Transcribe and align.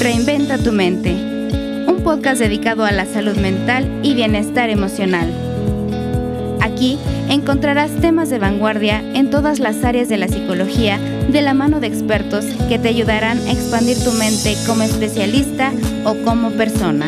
Reinventa 0.00 0.56
tu 0.56 0.72
mente, 0.72 1.12
un 1.12 2.00
podcast 2.02 2.40
dedicado 2.40 2.86
a 2.86 2.90
la 2.90 3.04
salud 3.04 3.36
mental 3.36 4.00
y 4.02 4.14
bienestar 4.14 4.70
emocional. 4.70 5.30
Aquí 6.62 6.98
encontrarás 7.28 7.90
temas 8.00 8.30
de 8.30 8.38
vanguardia 8.38 9.02
en 9.12 9.28
todas 9.28 9.58
las 9.58 9.84
áreas 9.84 10.08
de 10.08 10.16
la 10.16 10.26
psicología 10.26 10.98
de 11.28 11.42
la 11.42 11.52
mano 11.52 11.80
de 11.80 11.88
expertos 11.88 12.46
que 12.70 12.78
te 12.78 12.88
ayudarán 12.88 13.36
a 13.40 13.52
expandir 13.52 14.02
tu 14.02 14.10
mente 14.12 14.56
como 14.66 14.84
especialista 14.84 15.70
o 16.06 16.14
como 16.24 16.50
persona. 16.52 17.06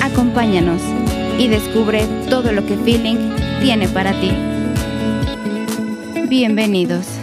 Acompáñanos 0.00 0.80
y 1.40 1.48
descubre 1.48 2.06
todo 2.28 2.52
lo 2.52 2.64
que 2.64 2.76
Feeling 2.76 3.34
tiene 3.60 3.88
para 3.88 4.12
ti. 4.20 4.30
Bienvenidos. 6.28 7.19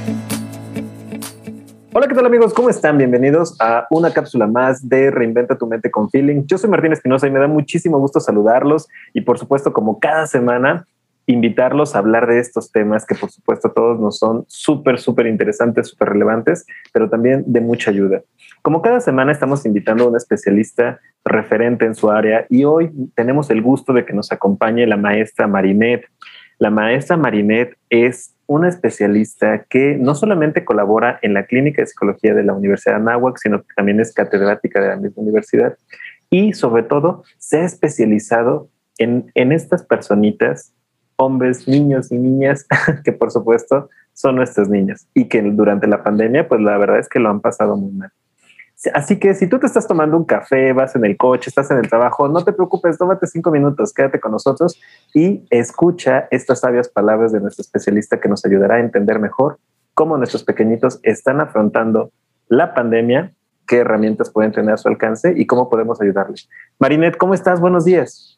Hola, 2.00 2.08
¿qué 2.08 2.14
tal 2.14 2.28
amigos? 2.28 2.54
¿Cómo 2.54 2.70
están? 2.70 3.00
Bienvenidos 3.00 3.60
a 3.60 3.88
una 3.90 4.14
cápsula 4.14 4.46
más 4.46 4.88
de 4.88 5.10
Reinventa 5.10 5.58
tu 5.58 5.66
mente 5.66 5.90
con 5.90 6.12
Feeling. 6.12 6.44
Yo 6.46 6.60
soy 6.60 6.70
Martín 6.70 6.94
Espinosa 6.94 7.26
y 7.26 7.32
me 7.32 7.40
da 7.40 7.48
muchísimo 7.48 7.98
gusto 7.98 8.20
saludarlos 8.20 8.88
y 9.16 9.22
por 9.22 9.40
supuesto 9.40 9.74
como 9.74 10.00
cada 10.00 10.28
semana 10.28 10.86
invitarlos 11.26 11.96
a 11.96 11.98
hablar 11.98 12.28
de 12.28 12.38
estos 12.38 12.72
temas 12.72 13.04
que 13.04 13.16
por 13.16 13.32
supuesto 13.32 13.72
todos 13.72 14.00
nos 14.00 14.20
son 14.20 14.46
súper, 14.48 15.00
súper 15.00 15.26
interesantes, 15.26 15.88
súper 15.88 16.10
relevantes, 16.10 16.68
pero 16.94 17.10
también 17.10 17.44
de 17.48 17.62
mucha 17.62 17.90
ayuda. 17.90 18.22
Como 18.62 18.84
cada 18.84 19.00
semana 19.00 19.32
estamos 19.32 19.66
invitando 19.66 20.04
a 20.04 20.10
un 20.10 20.18
especialista 20.18 21.00
referente 21.26 21.86
en 21.86 21.96
su 21.96 22.12
área 22.12 22.46
y 22.48 22.64
hoy 22.64 22.92
tenemos 23.16 23.50
el 23.50 23.64
gusto 23.64 23.92
de 23.92 24.06
que 24.06 24.14
nos 24.14 24.32
acompañe 24.32 24.86
la 24.86 24.98
maestra 24.98 25.48
Marinette. 25.48 26.06
La 26.60 26.70
maestra 26.70 27.18
Marinette 27.18 27.76
es 27.90 28.37
una 28.48 28.70
especialista 28.70 29.66
que 29.70 29.96
no 29.96 30.16
solamente 30.16 30.66
colabora 30.66 31.20
en 31.22 31.34
la 31.34 31.46
Clínica 31.46 31.82
de 31.82 31.88
Psicología 31.88 32.34
de 32.34 32.44
la 32.44 32.54
Universidad 32.54 32.96
de 32.96 33.02
Anáhuac, 33.02 33.38
sino 33.38 33.62
que 33.62 33.74
también 33.76 34.00
es 34.00 34.14
catedrática 34.14 34.82
de 34.82 34.88
la 34.88 34.96
misma 34.96 35.22
universidad 35.22 35.78
y 36.30 36.54
sobre 36.54 36.84
todo 36.84 37.24
se 37.38 37.60
ha 37.60 37.66
especializado 37.66 38.70
en, 38.98 39.32
en 39.36 39.52
estas 39.52 39.84
personitas, 39.84 40.74
hombres, 41.18 41.68
niños 41.68 42.12
y 42.12 42.18
niñas, 42.18 42.66
que 43.04 43.12
por 43.12 43.32
supuesto 43.32 43.90
son 44.14 44.36
nuestros 44.36 44.70
niños 44.70 45.08
y 45.14 45.26
que 45.26 45.42
durante 45.42 45.88
la 45.88 46.04
pandemia, 46.04 46.48
pues 46.48 46.62
la 46.62 46.78
verdad 46.78 47.00
es 47.00 47.08
que 47.08 47.20
lo 47.20 47.30
han 47.30 47.42
pasado 47.42 47.78
muy 47.78 47.92
mal. 47.92 48.12
Así 48.94 49.18
que 49.18 49.34
si 49.34 49.48
tú 49.48 49.58
te 49.60 49.66
estás 49.66 49.88
tomando 49.88 50.16
un 50.18 50.26
café, 50.26 50.72
vas 50.72 50.96
en 50.96 51.04
el 51.04 51.18
coche, 51.18 51.50
estás 51.50 51.72
en 51.72 51.80
el 51.80 51.90
trabajo, 51.90 52.28
no 52.28 52.44
te 52.44 52.54
preocupes, 52.54 52.98
tómate 52.98 53.26
cinco 53.26 53.50
minutos, 53.50 53.92
quédate 53.92 54.20
con 54.20 54.32
nosotros 54.32 54.80
y 55.16 55.46
escucha 55.50 56.28
estas 56.30 56.60
sabias 56.60 56.88
palabras 56.88 57.32
de 57.32 57.40
nuestro 57.40 57.64
especialista 57.64 58.20
que 58.20 58.30
nos 58.30 58.46
ayudará 58.46 58.76
a 58.76 58.80
entender 58.80 59.20
mejor 59.20 59.58
cómo 59.96 60.16
nuestros 60.18 60.44
pequeñitos 60.44 61.00
están 61.02 61.42
afrontando 61.42 62.12
la 62.50 62.76
pandemia, 62.76 63.34
qué 63.68 63.78
herramientas 63.78 64.30
pueden 64.30 64.52
tener 64.52 64.74
a 64.74 64.78
su 64.78 64.88
alcance 64.88 65.34
y 65.36 65.46
cómo 65.46 65.70
podemos 65.70 66.02
ayudarles. 66.02 66.50
Marinette, 66.80 67.18
¿cómo 67.18 67.34
estás? 67.34 67.60
Buenos 67.60 67.86
días. 67.86 68.38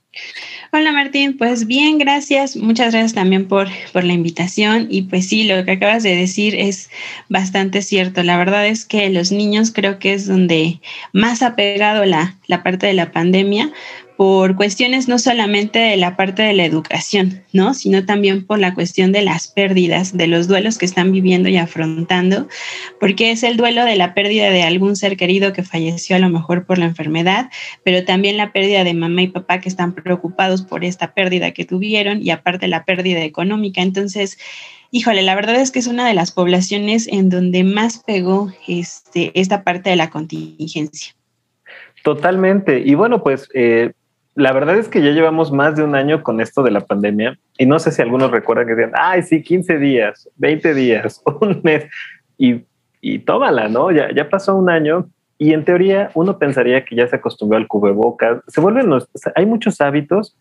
Hola 0.72 0.92
Martín, 0.92 1.38
pues 1.38 1.66
bien, 1.66 1.98
gracias. 1.98 2.56
Muchas 2.56 2.92
gracias 2.92 3.14
también 3.14 3.48
por, 3.48 3.68
por 3.92 4.04
la 4.04 4.14
invitación. 4.14 4.88
Y 4.90 5.04
pues 5.04 5.28
sí, 5.28 5.44
lo 5.44 5.64
que 5.66 5.72
acabas 5.72 6.04
de 6.04 6.16
decir 6.16 6.56
es 6.56 6.90
bastante 7.28 7.82
cierto. 7.82 8.22
La 8.24 8.38
verdad 8.38 8.68
es 8.68 8.86
que 8.86 9.10
los 9.10 9.32
niños 9.32 9.72
creo 9.72 9.98
que 10.00 10.14
es 10.14 10.28
donde 10.28 10.80
más 11.14 11.42
ha 11.42 11.56
pegado 11.56 12.06
la, 12.06 12.36
la 12.48 12.62
parte 12.62 12.88
de 12.88 12.94
la 12.94 13.12
pandemia, 13.12 13.72
por 14.20 14.58
cuestiones 14.58 15.08
no 15.08 15.18
solamente 15.18 15.80
de 15.80 15.96
la 15.96 16.18
parte 16.18 16.44
de 16.44 16.52
la 16.52 16.66
educación, 16.66 17.42
¿no? 17.54 17.74
Sino 17.74 18.06
también 18.06 18.46
por 18.46 18.60
la 18.60 18.74
cuestión 18.74 19.14
de 19.14 19.22
las 19.22 19.48
pérdidas, 19.48 20.18
de 20.18 20.28
los 20.28 20.50
duelos 20.50 20.78
que 20.78 20.86
están 20.86 21.14
viviendo 21.14 21.48
y 21.48 21.56
afrontando, 21.56 22.50
porque 23.00 23.32
es 23.32 23.44
el 23.44 23.56
duelo 23.56 23.86
de 23.86 23.96
la 23.96 24.14
pérdida 24.14 24.50
de 24.50 24.64
algún 24.64 24.98
ser 24.98 25.16
querido 25.16 25.54
que 25.54 25.64
falleció 25.64 26.18
a 26.18 26.20
lo 26.20 26.28
mejor 26.28 26.66
por 26.66 26.80
la 26.80 26.84
enfermedad, 26.84 27.50
pero 27.86 28.04
también 28.04 28.36
la 28.36 28.52
pérdida 28.52 28.84
de 28.84 28.94
mamá 28.94 29.22
y 29.22 29.28
papá 29.28 29.62
que 29.62 29.70
están 29.70 29.96
preocupados 29.96 30.64
por 30.64 30.84
esta 30.84 31.14
pérdida 31.14 31.52
que 31.52 31.64
tuvieron 31.64 32.22
y 32.22 32.32
aparte 32.32 32.68
la 32.68 32.84
pérdida 32.84 33.24
económica. 33.24 33.82
Entonces, 33.82 34.38
híjole, 34.92 35.22
la 35.22 35.36
verdad 35.36 35.56
es 35.56 35.72
que 35.72 35.80
es 35.80 35.88
una 35.88 36.06
de 36.06 36.14
las 36.14 36.32
poblaciones 36.32 37.08
en 37.08 37.30
donde 37.30 37.64
más 37.64 38.04
pegó 38.06 38.52
este, 38.68 39.32
esta 39.40 39.64
parte 39.64 39.92
de 39.92 39.96
la 39.96 40.10
contingencia. 40.10 41.16
Totalmente. 42.04 42.82
Y 42.86 42.96
bueno, 42.96 43.24
pues 43.24 43.48
eh, 43.54 43.92
la 44.40 44.54
verdad 44.54 44.78
es 44.78 44.88
que 44.88 45.02
ya 45.02 45.12
llevamos 45.12 45.52
más 45.52 45.76
de 45.76 45.84
un 45.84 45.96
año 45.96 46.24
con 46.24 46.40
esto 46.40 46.64
de 46.64 46.72
la 46.72 46.80
pandemia 46.80 47.38
y 47.58 47.66
no 47.66 47.78
sé 47.78 47.92
si 47.92 48.02
algunos 48.02 48.32
recuerdan 48.32 48.68
que 48.68 48.76
decían, 48.76 48.94
ay, 48.96 49.22
sí, 49.22 49.44
15 49.44 49.78
días, 49.78 50.30
20 50.38 50.74
días, 50.74 51.22
un 51.42 51.60
mes 51.64 51.86
y, 52.38 52.64
y 53.02 53.20
tómala, 53.20 53.68
¿no? 53.68 53.92
Ya, 53.92 54.14
ya 54.16 54.30
pasó 54.30 54.56
un 54.56 54.70
año 54.70 55.10
y 55.38 55.54
en 55.54 55.66
teoría 55.66 56.10
uno 56.14 56.38
pensaría 56.38 56.86
que 56.86 56.96
ya 56.96 57.08
se 57.08 57.18
acostumbró 57.18 57.58
al 57.58 57.68
cubrebocas, 57.68 58.42
se 58.48 58.62
vuelven, 58.62 58.90
hay 59.36 59.46
muchos 59.46 59.82
hábitos, 59.82 60.38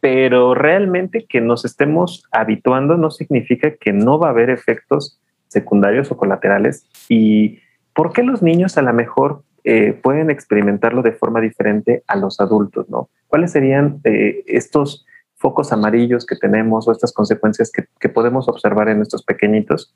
pero 0.00 0.54
realmente 0.54 1.24
que 1.26 1.40
nos 1.40 1.64
estemos 1.64 2.24
habituando 2.32 2.96
no 2.96 3.10
significa 3.10 3.74
que 3.74 3.92
no 3.92 4.18
va 4.18 4.28
a 4.28 4.30
haber 4.30 4.50
efectos 4.50 5.18
secundarios 5.48 6.10
o 6.10 6.16
colaterales. 6.16 6.86
¿Y 7.08 7.58
por 7.94 8.12
qué 8.12 8.22
los 8.22 8.42
niños 8.42 8.78
a 8.78 8.82
lo 8.82 8.92
mejor 8.92 9.42
eh, 9.64 9.92
pueden 9.92 10.30
experimentarlo 10.30 11.02
de 11.02 11.12
forma 11.12 11.40
diferente 11.40 12.02
a 12.06 12.16
los 12.16 12.40
adultos, 12.40 12.88
¿no? 12.88 13.10
¿Cuáles 13.26 13.52
serían 13.52 14.00
eh, 14.04 14.42
estos 14.46 15.06
focos 15.36 15.72
amarillos 15.72 16.26
que 16.26 16.36
tenemos 16.36 16.86
o 16.86 16.92
estas 16.92 17.12
consecuencias 17.12 17.70
que, 17.70 17.84
que 17.98 18.08
podemos 18.08 18.48
observar 18.48 18.88
en 18.88 18.98
nuestros 18.98 19.24
pequeñitos 19.24 19.94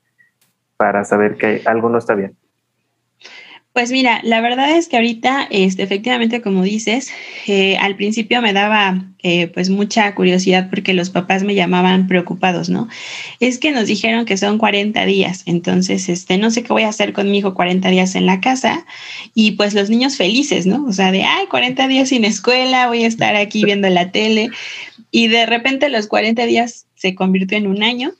para 0.77 1.03
saber 1.03 1.35
que 1.35 1.61
algo 1.65 1.89
no 1.89 1.97
está 1.97 2.15
bien? 2.15 2.35
Pues 3.75 3.91
mira, 3.91 4.21
la 4.23 4.39
verdad 4.39 4.77
es 4.77 4.87
que 4.87 4.95
ahorita, 4.95 5.49
este, 5.51 5.83
efectivamente, 5.83 6.41
como 6.41 6.63
dices, 6.63 7.11
eh, 7.45 7.75
al 7.75 7.97
principio 7.97 8.41
me 8.41 8.53
daba 8.53 9.03
eh, 9.21 9.47
pues 9.47 9.69
mucha 9.69 10.15
curiosidad 10.15 10.69
porque 10.69 10.93
los 10.93 11.09
papás 11.09 11.43
me 11.43 11.55
llamaban 11.55 12.07
preocupados, 12.07 12.69
¿no? 12.69 12.87
Es 13.41 13.59
que 13.59 13.71
nos 13.71 13.87
dijeron 13.87 14.23
que 14.23 14.37
son 14.37 14.59
40 14.59 15.05
días, 15.05 15.43
entonces, 15.45 16.07
este, 16.07 16.37
no 16.37 16.51
sé 16.51 16.63
qué 16.63 16.71
voy 16.71 16.83
a 16.83 16.87
hacer 16.87 17.11
con 17.11 17.29
mi 17.29 17.39
hijo 17.39 17.53
40 17.53 17.89
días 17.89 18.15
en 18.15 18.25
la 18.25 18.39
casa 18.39 18.85
y 19.33 19.51
pues 19.51 19.73
los 19.73 19.89
niños 19.89 20.15
felices, 20.15 20.65
¿no? 20.65 20.85
O 20.85 20.93
sea, 20.93 21.11
de, 21.11 21.23
ay, 21.23 21.47
40 21.47 21.85
días 21.89 22.07
sin 22.07 22.23
escuela, 22.23 22.87
voy 22.87 23.03
a 23.03 23.07
estar 23.07 23.35
aquí 23.35 23.65
viendo 23.65 23.89
la 23.89 24.09
tele 24.09 24.51
y 25.11 25.27
de 25.27 25.45
repente 25.47 25.89
los 25.89 26.07
40 26.07 26.45
días 26.45 26.85
se 26.95 27.13
convirtió 27.13 27.57
en 27.57 27.67
un 27.67 27.83
año 27.83 28.13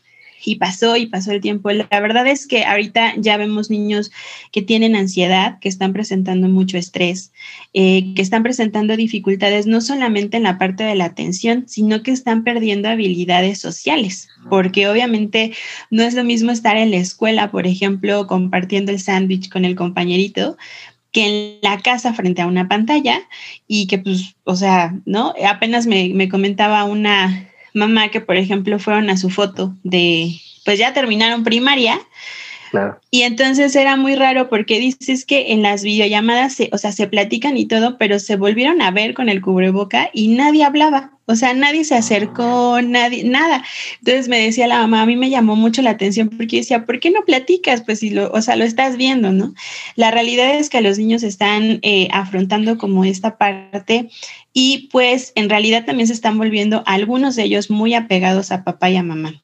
y 0.45 0.55
pasó 0.55 0.95
y 0.97 1.07
pasó 1.07 1.31
el 1.31 1.41
tiempo. 1.41 1.71
La 1.71 1.99
verdad 1.99 2.27
es 2.27 2.47
que 2.47 2.65
ahorita 2.65 3.13
ya 3.17 3.37
vemos 3.37 3.69
niños 3.69 4.11
que 4.51 4.61
tienen 4.61 4.95
ansiedad, 4.95 5.59
que 5.59 5.69
están 5.69 5.93
presentando 5.93 6.47
mucho 6.47 6.77
estrés, 6.77 7.31
eh, 7.73 8.13
que 8.15 8.21
están 8.21 8.43
presentando 8.43 8.95
dificultades 8.95 9.67
no 9.67 9.81
solamente 9.81 10.37
en 10.37 10.43
la 10.43 10.57
parte 10.57 10.83
de 10.83 10.95
la 10.95 11.05
atención, 11.05 11.65
sino 11.67 12.03
que 12.03 12.11
están 12.11 12.43
perdiendo 12.43 12.89
habilidades 12.89 13.59
sociales, 13.59 14.27
porque 14.49 14.87
obviamente 14.87 15.53
no 15.89 16.03
es 16.03 16.13
lo 16.13 16.23
mismo 16.23 16.51
estar 16.51 16.77
en 16.77 16.91
la 16.91 16.97
escuela, 16.97 17.51
por 17.51 17.67
ejemplo, 17.67 18.27
compartiendo 18.27 18.91
el 18.91 18.99
sándwich 18.99 19.49
con 19.49 19.65
el 19.65 19.75
compañerito, 19.75 20.57
que 21.11 21.25
en 21.25 21.59
la 21.61 21.79
casa 21.79 22.13
frente 22.13 22.41
a 22.41 22.47
una 22.47 22.67
pantalla 22.67 23.21
y 23.67 23.87
que 23.87 23.99
pues, 23.99 24.35
o 24.43 24.57
sea, 24.57 24.99
¿no? 25.05 25.33
Apenas 25.47 25.87
me, 25.87 26.09
me 26.13 26.27
comentaba 26.27 26.83
una 26.83 27.49
mamá 27.75 28.09
que, 28.09 28.21
por 28.21 28.37
ejemplo, 28.37 28.79
fueron 28.79 29.09
a 29.11 29.17
su 29.17 29.29
foto 29.29 29.75
de, 29.83 30.39
pues 30.63 30.79
ya 30.79 30.93
terminaron 30.93 31.43
primaria. 31.43 31.99
Y 33.09 33.21
entonces 33.21 33.75
era 33.75 33.95
muy 33.95 34.15
raro 34.15 34.49
porque 34.49 34.79
dices 34.79 35.25
que 35.25 35.53
en 35.53 35.61
las 35.61 35.83
videollamadas, 35.83 36.55
se, 36.55 36.69
o 36.73 36.77
sea, 36.77 36.91
se 36.91 37.07
platican 37.07 37.55
y 37.55 37.65
todo, 37.65 37.97
pero 37.97 38.19
se 38.19 38.35
volvieron 38.35 38.81
a 38.81 38.91
ver 38.91 39.13
con 39.13 39.29
el 39.29 39.41
cubreboca 39.41 40.09
y 40.13 40.29
nadie 40.29 40.63
hablaba. 40.63 41.14
O 41.27 41.35
sea, 41.35 41.53
nadie 41.53 41.83
se 41.83 41.95
acercó, 41.95 42.79
nadie, 42.83 43.23
nada. 43.23 43.63
Entonces 43.99 44.27
me 44.27 44.39
decía 44.39 44.67
la 44.67 44.79
mamá, 44.79 45.01
a 45.01 45.05
mí 45.05 45.15
me 45.15 45.29
llamó 45.29 45.55
mucho 45.55 45.81
la 45.81 45.91
atención 45.91 46.29
porque 46.29 46.57
decía, 46.57 46.85
¿por 46.85 46.99
qué 46.99 47.09
no 47.09 47.23
platicas? 47.25 47.81
Pues 47.81 47.99
si 47.99 48.11
lo, 48.11 48.31
o 48.31 48.41
sea, 48.41 48.55
lo 48.55 48.63
estás 48.63 48.95
viendo, 48.95 49.31
¿no? 49.31 49.53
La 49.95 50.11
realidad 50.11 50.55
es 50.55 50.69
que 50.69 50.81
los 50.81 50.99
niños 50.99 51.23
están 51.23 51.79
eh, 51.81 52.07
afrontando 52.11 52.77
como 52.77 53.05
esta 53.05 53.37
parte 53.37 54.09
y 54.53 54.89
pues 54.91 55.31
en 55.35 55.49
realidad 55.49 55.85
también 55.85 56.07
se 56.07 56.13
están 56.13 56.37
volviendo 56.37 56.83
algunos 56.85 57.35
de 57.35 57.43
ellos 57.43 57.69
muy 57.71 57.95
apegados 57.95 58.51
a 58.51 58.63
papá 58.63 58.89
y 58.91 58.97
a 58.97 59.03
mamá. 59.03 59.43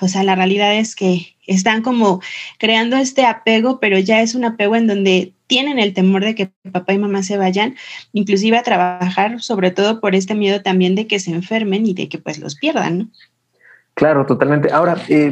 O 0.00 0.08
sea, 0.08 0.24
la 0.24 0.34
realidad 0.34 0.76
es 0.76 0.96
que 0.96 1.36
están 1.46 1.82
como 1.82 2.20
creando 2.58 2.96
este 2.96 3.24
apego, 3.24 3.80
pero 3.80 3.98
ya 3.98 4.22
es 4.22 4.34
un 4.34 4.44
apego 4.44 4.76
en 4.76 4.86
donde 4.86 5.34
tienen 5.52 5.78
el 5.78 5.92
temor 5.92 6.24
de 6.24 6.34
que 6.34 6.50
papá 6.72 6.94
y 6.94 6.98
mamá 6.98 7.22
se 7.22 7.36
vayan, 7.36 7.74
inclusive 8.14 8.56
a 8.56 8.62
trabajar, 8.62 9.42
sobre 9.42 9.70
todo 9.70 10.00
por 10.00 10.14
este 10.14 10.34
miedo 10.34 10.62
también 10.62 10.94
de 10.94 11.06
que 11.06 11.18
se 11.18 11.30
enfermen 11.30 11.84
y 11.84 11.92
de 11.92 12.08
que 12.08 12.16
pues 12.16 12.38
los 12.38 12.56
pierdan, 12.56 12.98
¿no? 12.98 13.08
Claro, 13.92 14.24
totalmente. 14.24 14.72
Ahora, 14.72 14.96
eh, 15.10 15.30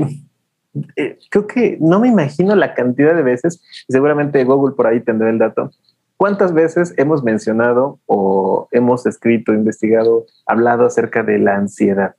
eh, 0.97 1.19
creo 1.31 1.47
que 1.47 1.79
no 1.81 2.01
me 2.01 2.09
imagino 2.09 2.55
la 2.55 2.75
cantidad 2.75 3.15
de 3.15 3.23
veces, 3.23 3.63
seguramente 3.89 4.45
Google 4.45 4.75
por 4.77 4.89
ahí 4.89 5.01
tendrá 5.01 5.31
el 5.31 5.39
dato, 5.39 5.71
¿Cuántas 6.19 6.53
veces 6.53 6.93
hemos 6.99 7.25
mencionado 7.25 7.99
o 8.05 8.69
hemos 8.73 9.07
escrito, 9.07 9.55
investigado, 9.55 10.27
hablado 10.45 10.85
acerca 10.85 11.23
de 11.23 11.39
la 11.39 11.57
ansiedad? 11.57 12.15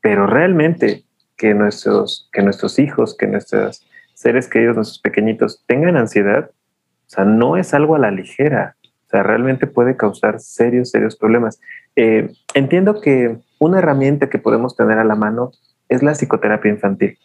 Pero 0.00 0.28
realmente 0.28 1.02
que 1.36 1.52
nuestros, 1.52 2.28
que 2.32 2.42
nuestros 2.42 2.78
hijos, 2.78 3.16
que 3.16 3.26
nuestras 3.26 3.84
seres 4.14 4.46
queridos, 4.46 4.76
nuestros 4.76 5.00
pequeñitos, 5.00 5.64
tengan 5.66 5.96
ansiedad, 5.96 6.52
o 7.10 7.12
sea, 7.12 7.24
no 7.24 7.56
es 7.56 7.74
algo 7.74 7.96
a 7.96 7.98
la 7.98 8.12
ligera. 8.12 8.76
O 8.84 9.08
sea, 9.10 9.24
realmente 9.24 9.66
puede 9.66 9.96
causar 9.96 10.38
serios, 10.38 10.90
serios 10.90 11.16
problemas. 11.16 11.60
Eh, 11.96 12.30
entiendo 12.54 13.00
que 13.00 13.36
una 13.58 13.78
herramienta 13.78 14.30
que 14.30 14.38
podemos 14.38 14.76
tener 14.76 14.96
a 14.98 15.04
la 15.04 15.16
mano 15.16 15.50
es 15.88 16.04
la 16.04 16.12
psicoterapia 16.12 16.70
infantil. 16.70 17.18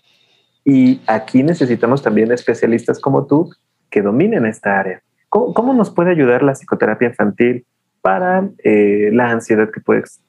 Y 0.64 1.02
aquí 1.06 1.44
necesitamos 1.44 2.02
también 2.02 2.32
especialistas 2.32 3.00
como 3.00 3.28
tú 3.28 3.52
que 3.92 4.02
dominen 4.02 4.48
esta 4.48 4.80
área. 4.80 5.04
¿Cómo, 5.30 5.74
nos 5.76 5.92
puede 5.92 6.10
ayudar 6.10 6.42
la 6.42 6.54
psicoterapia 6.54 7.10
infantil 7.10 7.68
para 8.02 8.50
eh, 8.64 9.12
la 9.14 9.30
ansiedad 9.30 9.70
que, 9.70 9.82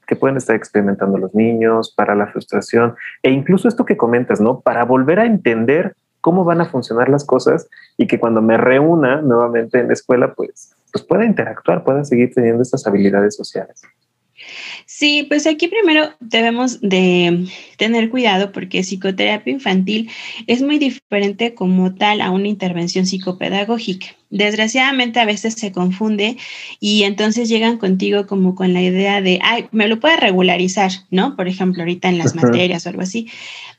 que 0.06 0.16
pueden 0.16 0.36
estar 0.36 0.54
experimentando 0.54 1.16
los 1.16 1.34
niños, 1.34 1.94
para 1.96 2.14
la 2.14 2.26
frustración 2.26 2.94
e 3.22 3.30
incluso 3.30 3.68
esto 3.68 3.86
que 3.86 3.96
comentas, 3.96 4.38
¿no? 4.38 4.60
Para 4.60 4.84
volver 4.84 5.20
a 5.20 5.24
entender 5.24 5.94
cómo 6.26 6.44
van 6.44 6.60
a 6.60 6.66
funcionar 6.66 7.08
las 7.08 7.24
cosas 7.24 7.68
y 7.96 8.08
que 8.08 8.18
cuando 8.18 8.42
me 8.42 8.56
reúna 8.56 9.22
nuevamente 9.22 9.78
en 9.78 9.86
la 9.86 9.92
escuela, 9.92 10.34
pues, 10.34 10.74
pues 10.90 11.04
pueda 11.04 11.24
interactuar, 11.24 11.84
pueda 11.84 12.02
seguir 12.04 12.32
teniendo 12.34 12.64
estas 12.64 12.84
habilidades 12.84 13.36
sociales. 13.36 13.80
Sí, 14.86 15.24
pues 15.28 15.46
aquí 15.46 15.68
primero 15.68 16.08
debemos 16.18 16.80
de 16.80 17.46
tener 17.78 18.10
cuidado 18.10 18.50
porque 18.50 18.80
psicoterapia 18.80 19.52
infantil 19.52 20.10
es 20.48 20.62
muy 20.62 20.78
diferente 20.78 21.54
como 21.54 21.94
tal 21.94 22.20
a 22.20 22.32
una 22.32 22.48
intervención 22.48 23.06
psicopedagógica. 23.06 24.08
Desgraciadamente 24.30 25.20
a 25.20 25.24
veces 25.24 25.54
se 25.54 25.70
confunde 25.70 26.36
y 26.80 27.04
entonces 27.04 27.48
llegan 27.48 27.78
contigo 27.78 28.26
como 28.26 28.54
con 28.54 28.72
la 28.72 28.82
idea 28.82 29.20
de, 29.20 29.38
ay, 29.42 29.66
me 29.70 29.86
lo 29.86 30.00
puede 30.00 30.16
regularizar, 30.16 30.90
¿no? 31.10 31.36
Por 31.36 31.46
ejemplo, 31.46 31.82
ahorita 31.82 32.08
en 32.08 32.18
las 32.18 32.34
materias 32.34 32.86
o 32.86 32.88
algo 32.88 33.02
así. 33.02 33.28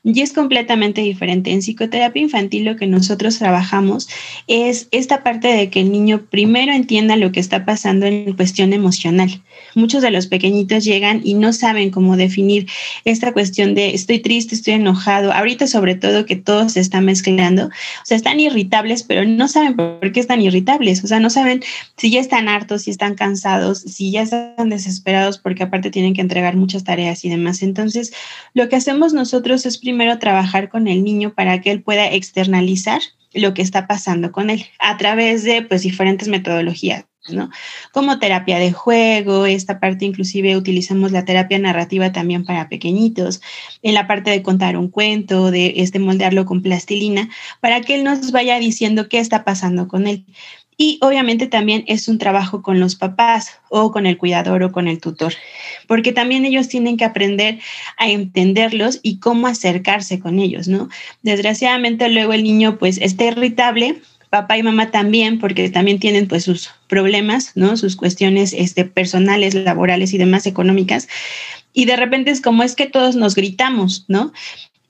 Y 0.04 0.20
es 0.22 0.32
completamente 0.32 1.02
diferente. 1.02 1.50
En 1.50 1.60
psicoterapia 1.60 2.22
infantil 2.22 2.64
lo 2.64 2.76
que 2.76 2.86
nosotros 2.86 3.38
trabajamos 3.38 4.08
es 4.46 4.88
esta 4.90 5.22
parte 5.22 5.48
de 5.48 5.68
que 5.68 5.80
el 5.80 5.92
niño 5.92 6.22
primero 6.30 6.72
entienda 6.72 7.16
lo 7.16 7.30
que 7.30 7.40
está 7.40 7.64
pasando 7.64 8.06
en 8.06 8.32
cuestión 8.34 8.72
emocional. 8.72 9.42
Muchos 9.74 10.02
de 10.02 10.10
los 10.10 10.28
pequeñitos 10.28 10.84
llegan 10.84 11.20
y 11.24 11.34
no 11.34 11.52
saben 11.52 11.90
cómo 11.90 12.16
definir 12.16 12.68
esta 13.04 13.32
cuestión 13.32 13.74
de 13.74 13.94
estoy 13.94 14.20
triste, 14.20 14.54
estoy 14.54 14.74
enojado. 14.74 15.32
Ahorita 15.32 15.66
sobre 15.66 15.94
todo 15.94 16.26
que 16.26 16.36
todo 16.36 16.68
se 16.68 16.80
está 16.80 17.00
mezclando. 17.00 17.66
O 17.66 18.04
sea, 18.04 18.16
están 18.16 18.40
irritables, 18.40 19.02
pero 19.02 19.24
no 19.24 19.48
saben 19.48 19.74
por 19.76 20.12
qué 20.12 20.20
están 20.20 20.37
irritables. 20.40 21.02
O 21.04 21.06
sea, 21.06 21.20
no 21.20 21.30
saben 21.30 21.62
si 21.96 22.10
ya 22.10 22.20
están 22.20 22.48
hartos, 22.48 22.82
si 22.82 22.90
están 22.90 23.14
cansados, 23.14 23.80
si 23.80 24.10
ya 24.10 24.22
están 24.22 24.68
desesperados 24.68 25.38
porque 25.38 25.64
aparte 25.64 25.90
tienen 25.90 26.14
que 26.14 26.20
entregar 26.20 26.56
muchas 26.56 26.84
tareas 26.84 27.24
y 27.24 27.28
demás. 27.28 27.62
Entonces, 27.62 28.12
lo 28.54 28.68
que 28.68 28.76
hacemos 28.76 29.12
nosotros 29.12 29.66
es 29.66 29.78
primero 29.78 30.18
trabajar 30.18 30.68
con 30.68 30.88
el 30.88 31.04
niño 31.04 31.34
para 31.34 31.60
que 31.60 31.70
él 31.70 31.82
pueda 31.82 32.12
externalizar 32.12 33.00
lo 33.34 33.54
que 33.54 33.62
está 33.62 33.86
pasando 33.86 34.32
con 34.32 34.50
él 34.50 34.64
a 34.78 34.96
través 34.96 35.44
de 35.44 35.62
pues 35.62 35.82
diferentes 35.82 36.28
metodologías. 36.28 37.04
Como 37.92 38.18
terapia 38.18 38.58
de 38.58 38.72
juego, 38.72 39.46
esta 39.46 39.80
parte 39.80 40.04
inclusive 40.04 40.56
utilizamos 40.56 41.12
la 41.12 41.24
terapia 41.24 41.58
narrativa 41.58 42.12
también 42.12 42.44
para 42.44 42.68
pequeñitos, 42.68 43.40
en 43.82 43.94
la 43.94 44.06
parte 44.06 44.30
de 44.30 44.42
contar 44.42 44.76
un 44.76 44.88
cuento, 44.88 45.50
de 45.50 45.74
este 45.76 45.98
moldearlo 45.98 46.44
con 46.44 46.62
plastilina, 46.62 47.28
para 47.60 47.80
que 47.80 47.94
él 47.94 48.04
nos 48.04 48.32
vaya 48.32 48.58
diciendo 48.58 49.08
qué 49.08 49.18
está 49.18 49.44
pasando 49.44 49.88
con 49.88 50.06
él. 50.06 50.24
Y 50.80 50.98
obviamente 51.02 51.48
también 51.48 51.82
es 51.88 52.06
un 52.06 52.18
trabajo 52.18 52.62
con 52.62 52.78
los 52.78 52.94
papás 52.94 53.58
o 53.68 53.90
con 53.90 54.06
el 54.06 54.16
cuidador 54.16 54.62
o 54.62 54.70
con 54.70 54.86
el 54.86 55.00
tutor, 55.00 55.34
porque 55.88 56.12
también 56.12 56.44
ellos 56.44 56.68
tienen 56.68 56.96
que 56.96 57.04
aprender 57.04 57.58
a 57.96 58.08
entenderlos 58.08 59.00
y 59.02 59.18
cómo 59.18 59.48
acercarse 59.48 60.20
con 60.20 60.38
ellos, 60.38 60.68
¿no? 60.68 60.88
Desgraciadamente 61.22 62.08
luego 62.08 62.32
el 62.32 62.44
niño 62.44 62.78
pues 62.78 62.98
está 62.98 63.24
irritable 63.24 64.00
papá 64.30 64.58
y 64.58 64.62
mamá 64.62 64.90
también, 64.90 65.38
porque 65.38 65.68
también 65.70 65.98
tienen 65.98 66.28
pues 66.28 66.44
sus 66.44 66.70
problemas, 66.88 67.52
¿no? 67.54 67.76
Sus 67.76 67.96
cuestiones 67.96 68.52
este, 68.52 68.84
personales, 68.84 69.54
laborales 69.54 70.12
y 70.12 70.18
demás 70.18 70.46
económicas. 70.46 71.08
Y 71.72 71.84
de 71.84 71.96
repente 71.96 72.30
es 72.30 72.40
como 72.40 72.62
es 72.62 72.74
que 72.74 72.86
todos 72.86 73.16
nos 73.16 73.34
gritamos, 73.34 74.04
¿no? 74.08 74.32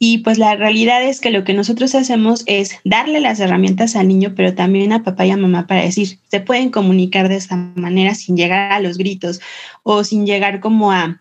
Y 0.00 0.19
pues 0.19 0.38
la 0.38 0.55
realidad 0.55 1.02
es 1.02 1.20
que 1.20 1.31
lo 1.31 1.43
que 1.43 1.55
nosotros 1.55 1.94
hacemos 1.96 2.44
es 2.46 2.79
darle 2.85 3.20
las 3.20 3.40
herramientas 3.40 3.96
al 3.96 4.06
niño, 4.06 4.32
pero 4.37 4.55
también 4.55 4.93
a 4.93 5.02
papá 5.02 5.26
y 5.26 5.32
a 5.32 5.37
mamá 5.37 5.67
para 5.67 5.82
decir, 5.82 6.19
se 6.31 6.40
pueden 6.40 6.70
comunicar 6.70 7.29
de 7.29 7.37
esta 7.37 7.56
manera 7.75 8.14
sin 8.14 8.37
llegar 8.37 8.73
a 8.73 8.81
los 8.81 8.96
gritos 8.96 9.40
o 9.82 10.05
sin 10.05 10.25
llegar 10.25 10.61
como 10.61 10.93
a 10.93 11.20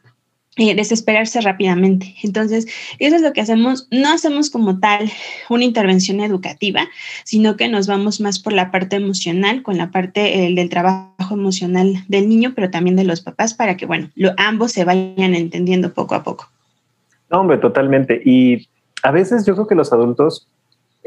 eh, 0.57 0.75
desesperarse 0.75 1.41
rápidamente. 1.41 2.15
Entonces, 2.23 2.67
eso 2.99 3.15
es 3.15 3.21
lo 3.21 3.33
que 3.33 3.41
hacemos. 3.41 3.87
No 3.91 4.11
hacemos 4.11 4.49
como 4.49 4.79
tal 4.79 5.09
una 5.49 5.63
intervención 5.63 6.19
educativa, 6.19 6.87
sino 7.23 7.57
que 7.57 7.67
nos 7.67 7.87
vamos 7.87 8.19
más 8.19 8.39
por 8.39 8.53
la 8.53 8.71
parte 8.71 8.95
emocional, 8.95 9.63
con 9.63 9.77
la 9.77 9.91
parte 9.91 10.19
del 10.53 10.69
trabajo 10.69 11.33
emocional 11.33 12.03
del 12.07 12.27
niño, 12.27 12.53
pero 12.55 12.69
también 12.69 12.95
de 12.95 13.03
los 13.03 13.21
papás, 13.21 13.53
para 13.53 13.77
que, 13.77 13.85
bueno, 13.85 14.09
ambos 14.37 14.71
se 14.71 14.83
vayan 14.83 15.35
entendiendo 15.35 15.93
poco 15.93 16.15
a 16.15 16.23
poco. 16.23 16.49
No, 17.29 17.41
hombre, 17.41 17.57
totalmente. 17.57 18.21
Y 18.23 18.67
a 19.03 19.11
veces 19.11 19.45
yo 19.45 19.53
creo 19.53 19.67
que 19.67 19.75
los 19.75 19.93
adultos 19.93 20.47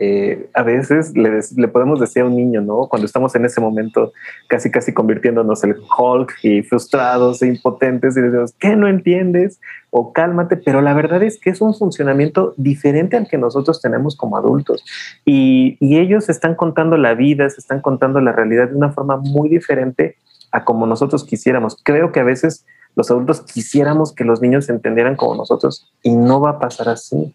eh, 0.03 0.49
a 0.55 0.63
veces 0.63 1.13
le, 1.15 1.69
podemos 1.69 2.01
decir 2.01 2.23
a 2.23 2.25
un 2.25 2.35
niño, 2.35 2.63
¿no? 2.63 2.89
Cuando 2.89 3.05
estamos 3.05 3.35
en 3.35 3.45
ese 3.45 3.61
momento 3.61 4.15
casi, 4.49 4.71
casi 4.71 4.95
convirtiéndonos 4.95 5.63
en 5.63 5.77
Hulk 5.77 6.39
y 6.43 6.63
frustrados 6.63 7.43
e 7.43 7.49
impotentes 7.49 8.17
y 8.17 8.23
decimos, 8.23 8.55
¿qué 8.59 8.77
no 8.77 8.89
entiendes? 8.89 9.61
O 9.91 10.15
cálmate, 10.15 10.57
pero 10.57 10.81
la 10.81 10.95
verdad 10.95 11.23
es 11.23 11.39
que 11.39 11.51
es 11.51 11.61
un 11.61 11.75
funcionamiento 11.75 12.55
diferente 12.57 13.19
al 13.19 13.29
que 13.29 13.37
nosotros 13.37 13.83
tenemos 13.83 14.17
como 14.17 14.39
adultos. 14.39 14.83
Y, 15.27 15.77
y 15.81 15.99
ellos 15.99 16.31
están 16.31 16.55
contando 16.55 16.97
la 16.97 17.13
vida, 17.13 17.51
se 17.51 17.61
están 17.61 17.83
contando 17.83 18.23
la 18.23 18.33
realidad 18.33 18.71
de 18.71 18.77
una 18.77 18.93
forma 18.93 19.19
muy 19.19 19.51
diferente 19.51 20.17
a 20.51 20.65
como 20.65 20.87
nosotros 20.87 21.25
quisiéramos. 21.25 21.77
Creo 21.85 22.11
que 22.11 22.21
a 22.21 22.25
veces 22.25 22.65
los 22.97 23.11
adultos 23.11 23.43
quisiéramos 23.43 24.15
que 24.15 24.25
los 24.25 24.41
niños 24.41 24.71
entendieran 24.71 25.17
como 25.17 25.35
nosotros 25.35 25.93
y 26.03 26.17
no 26.17 26.41
va 26.41 26.53
a 26.53 26.59
pasar 26.59 26.89
así. 26.89 27.35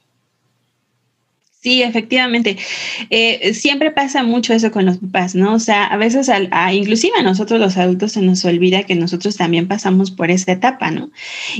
Sí, 1.65 1.81
efectivamente. 1.81 2.57
Eh, 3.09 3.55
siempre 3.55 3.89
pasa 3.89 4.21
mucho 4.21 4.53
eso 4.53 4.69
con 4.69 4.85
los 4.85 4.99
papás, 4.99 5.33
¿no? 5.33 5.55
O 5.55 5.59
sea, 5.59 5.85
a 5.85 5.97
veces, 5.97 6.29
a, 6.29 6.73
inclusive 6.75 7.13
a 7.17 7.23
nosotros 7.23 7.59
los 7.59 7.75
adultos 7.75 8.11
se 8.11 8.21
nos 8.21 8.45
olvida 8.45 8.83
que 8.83 8.93
nosotros 8.93 9.35
también 9.35 9.67
pasamos 9.67 10.11
por 10.11 10.29
esa 10.29 10.51
etapa, 10.51 10.91
¿no? 10.91 11.09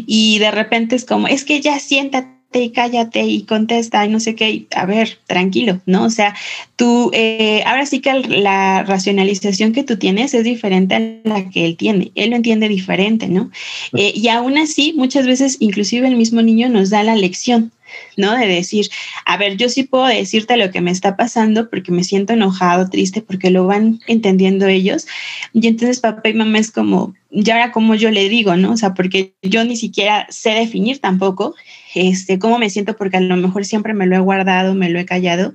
Y 0.06 0.38
de 0.38 0.52
repente 0.52 0.96
es 0.96 1.06
como, 1.06 1.28
es 1.28 1.44
que 1.44 1.60
ya 1.60 1.80
siéntate 1.80 2.30
y 2.54 2.70
cállate 2.70 3.24
y 3.24 3.46
contesta 3.46 4.06
y 4.06 4.10
no 4.10 4.20
sé 4.20 4.36
qué, 4.36 4.68
a 4.76 4.86
ver, 4.86 5.18
tranquilo, 5.26 5.82
¿no? 5.88 6.04
O 6.04 6.12
sea, 6.12 6.36
tú, 6.76 7.10
eh, 7.12 7.64
ahora 7.66 7.88
sí 7.88 8.00
que 8.00 8.14
la 8.14 8.84
racionalización 8.84 9.74
que 9.74 9.84
tú 9.84 9.98
tienes 9.98 10.36
es 10.36 10.44
diferente 10.44 10.94
a 10.94 11.00
la 11.28 11.50
que 11.50 11.66
él 11.66 11.78
tiene, 11.78 12.12
él 12.14 12.30
lo 12.30 12.36
entiende 12.36 12.70
diferente, 12.70 13.28
¿no? 13.28 13.50
Eh, 13.98 14.14
y 14.16 14.28
aún 14.28 14.60
así, 14.60 14.94
muchas 14.96 15.26
veces, 15.26 15.58
inclusive 15.60 16.08
el 16.08 16.16
mismo 16.16 16.44
niño 16.44 16.70
nos 16.70 16.92
da 16.92 17.02
la 17.02 17.16
lección, 17.16 17.72
¿no? 18.18 18.36
De 18.36 18.48
decir, 18.48 18.90
a 19.26 19.38
ver, 19.38 19.58
yo 19.58 19.70
sí 19.70 19.84
puedo 19.84 20.06
decirte 20.06 20.58
lo 20.58 20.72
que 20.72 20.82
me 20.82 20.92
está 20.92 21.16
pasando 21.16 21.70
porque 21.70 21.92
me 21.92 22.04
siento 22.04 22.34
enojado, 22.34 22.90
triste, 22.90 23.22
porque 23.22 23.50
lo 23.50 23.66
van 23.68 24.00
entendiendo 24.08 24.68
ellos. 24.68 25.08
Y 25.54 25.68
entonces 25.68 26.00
papá 26.00 26.30
y 26.30 26.34
mamá 26.34 26.60
es 26.60 26.72
como, 26.72 27.14
y 27.32 27.50
ahora 27.50 27.72
como 27.72 27.96
yo 27.96 28.12
le 28.12 28.30
digo, 28.30 28.56
¿no? 28.56 28.72
O 28.72 28.78
sea, 28.78 28.94
porque 28.94 29.34
yo 29.42 29.64
ni 29.64 29.76
siquiera 29.76 30.28
sé 30.30 30.52
definir 30.52 31.00
tampoco 31.00 31.56
este, 31.94 32.40
cómo 32.40 32.60
me 32.60 32.70
siento 32.70 32.96
porque 32.96 33.18
a 33.18 33.22
lo 33.22 33.38
mejor 33.38 33.66
siempre 33.66 33.94
me 33.94 34.06
lo 34.06 34.16
he 34.16 34.20
guardado, 34.20 34.76
me 34.76 34.90
lo 34.90 35.00
he 35.00 35.06
callado. 35.06 35.54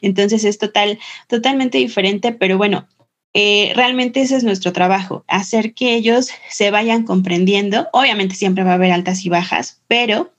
Entonces 0.00 0.44
es 0.44 0.58
total, 0.58 0.98
totalmente 1.28 1.78
diferente, 1.78 2.32
pero 2.32 2.56
bueno, 2.56 2.86
eh, 3.34 3.72
realmente 3.74 4.22
ese 4.22 4.36
es 4.36 4.44
nuestro 4.44 4.72
trabajo, 4.72 5.24
hacer 5.28 5.74
que 5.74 5.94
ellos 5.94 6.30
se 6.48 6.70
vayan 6.70 7.04
comprendiendo. 7.04 7.86
Obviamente 7.92 8.34
siempre 8.34 8.64
va 8.64 8.70
a 8.70 8.74
haber 8.74 8.92
altas 8.92 9.26
y 9.26 9.28
bajas, 9.28 9.82
pero 9.88 10.32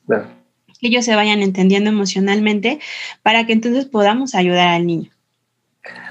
ellos 0.82 1.06
se 1.06 1.16
vayan 1.16 1.42
entendiendo 1.42 1.90
emocionalmente 1.90 2.80
para 3.24 3.46
que 3.46 3.54
entonces 3.54 3.86
podamos 3.86 4.36
ayudar 4.36 4.70
al 4.70 4.86
niño. 4.86 5.12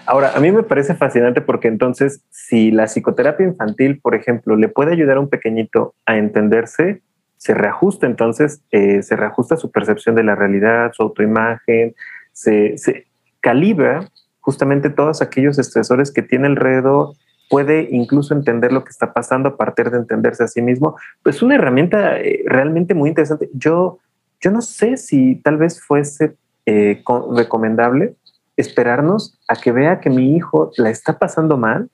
Ahora, 0.07 0.33
a 0.35 0.41
mí 0.41 0.53
me 0.53 0.63
parece 0.63 0.95
fascinante 0.95 1.41
porque 1.41 1.69
entonces, 1.69 2.23
si 2.31 2.71
la 2.71 2.87
psicoterapia 2.87 3.47
infantil, 3.47 3.99
por 4.01 4.15
ejemplo, 4.15 4.57
le 4.57 4.69
puede 4.69 4.93
ayudar 4.93 5.17
a 5.17 5.21
un 5.21 5.29
pequeñito 5.29 5.95
a 6.07 6.17
entenderse, 6.17 7.03
se 7.39 7.55
reajusta 7.55 8.07
entonces, 8.07 8.61
eh, 8.71 9.03
se 9.03 9.17
reajusta 9.17 9.57
su 9.57 9.71
percepción 9.71 10.15
de 10.15 10.23
la 10.23 10.35
realidad, 10.35 10.93
su 10.93 11.03
autoimagen, 11.03 11.95
se, 12.33 12.79
se 12.79 13.07
calibra 13.41 14.09
justamente 14.41 14.91
todos 14.91 15.23
aquellos 15.23 15.59
estresores 15.59 16.13
que 16.13 16.23
tiene 16.23 16.47
alrededor, 16.47 17.15
puede 17.51 17.89
incluso 17.91 18.33
entender 18.33 18.73
lo 18.73 18.85
que 18.85 18.91
está 18.91 19.13
pasando 19.13 19.51
a 19.51 19.57
partir 19.57 19.91
de 19.91 19.99
entenderse 19.99 20.45
a 20.45 20.49
sí 20.49 20.63
mismo. 20.63 20.97
Pues 21.23 21.43
una 21.43 21.57
herramienta 21.57 22.21
eh, 22.21 22.43
realmente 22.47 22.95
muy 22.95 23.09
interesante. 23.09 23.49
Yo 23.55 23.99
yo 24.41 24.51
no 24.51 24.63
sé 24.63 24.97
si 24.97 25.37
tal 25.37 25.57
vez 25.57 25.81
fuese 25.81 26.37
eh, 26.67 27.03
recomendable 27.35 28.17
esperarnos 28.57 29.39
a 29.49 29.57
que 29.57 29.73
vea 29.73 30.01
que 30.01 30.11
mi 30.11 30.35
hijo 30.37 30.71
la 30.77 30.91
está 30.91 31.19
pasando 31.19 31.57
mal 31.57 31.91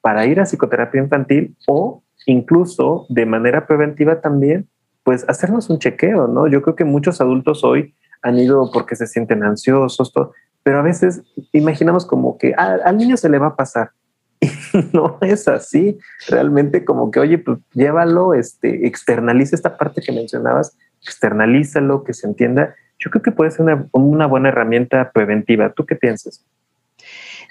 para 0.00 0.26
ir 0.26 0.40
a 0.40 0.44
psicoterapia 0.44 1.02
infantil 1.02 1.56
o 1.66 2.02
incluso 2.26 3.06
de 3.08 3.26
manera 3.26 3.66
preventiva 3.66 4.20
también, 4.20 4.68
pues 5.04 5.24
hacernos 5.28 5.70
un 5.70 5.78
chequeo, 5.78 6.26
¿no? 6.26 6.46
Yo 6.48 6.62
creo 6.62 6.76
que 6.76 6.84
muchos 6.84 7.20
adultos 7.20 7.64
hoy 7.64 7.94
han 8.22 8.38
ido 8.38 8.70
porque 8.72 8.96
se 8.96 9.06
sienten 9.06 9.42
ansiosos, 9.42 10.12
pero 10.62 10.78
a 10.78 10.82
veces 10.82 11.22
imaginamos 11.52 12.04
como 12.04 12.36
que 12.36 12.54
al 12.54 12.96
niño 12.96 13.16
se 13.16 13.28
le 13.28 13.38
va 13.38 13.48
a 13.48 13.56
pasar. 13.56 13.90
no 14.92 15.18
es 15.20 15.48
así. 15.48 15.98
Realmente 16.28 16.84
como 16.84 17.10
que, 17.10 17.20
oye, 17.20 17.38
pues 17.38 17.58
llévalo, 17.72 18.34
este, 18.34 18.86
externaliza 18.86 19.56
esta 19.56 19.76
parte 19.76 20.00
que 20.00 20.12
mencionabas, 20.12 20.76
externalízalo, 21.02 22.04
que 22.04 22.14
se 22.14 22.26
entienda. 22.26 22.74
Yo 22.98 23.10
creo 23.10 23.22
que 23.22 23.32
puede 23.32 23.50
ser 23.50 23.62
una, 23.62 23.86
una 23.92 24.26
buena 24.26 24.48
herramienta 24.48 25.10
preventiva. 25.12 25.72
¿Tú 25.72 25.86
qué 25.86 25.96
piensas? 25.96 26.44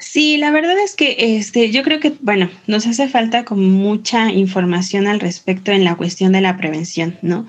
Sí, 0.02 0.38
la 0.38 0.50
verdad 0.52 0.78
es 0.82 0.96
que 0.96 1.18
este, 1.20 1.72
yo 1.72 1.84
creo 1.84 2.00
que, 2.00 2.14
bueno, 2.22 2.50
nos 2.68 2.88
hace 2.88 3.10
falta 3.10 3.44
como 3.44 3.64
mucha 3.64 4.32
información 4.32 5.08
al 5.08 5.20
respecto 5.20 5.74
en 5.74 5.84
la 5.84 5.96
cuestión 5.96 6.32
de 6.32 6.40
la 6.40 6.56
prevención, 6.56 7.18
¿no? 7.22 7.46